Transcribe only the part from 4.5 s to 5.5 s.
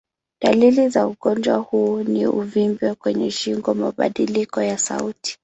ya sauti.